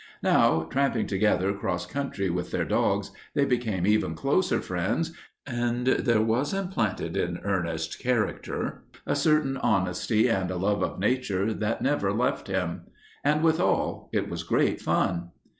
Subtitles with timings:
[0.23, 5.13] Now, tramping together 'cross country with their dogs, they became even closer friends,
[5.45, 11.53] and there was implanted in Ernest's character a certain honesty and a love of nature
[11.53, 12.85] that never left him.
[13.23, 15.29] And withal, it was great fun.